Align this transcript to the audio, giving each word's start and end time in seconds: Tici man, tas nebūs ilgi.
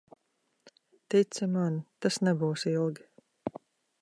Tici 1.13 1.49
man, 1.57 1.77
tas 2.05 2.19
nebūs 2.29 2.67
ilgi. 2.75 3.09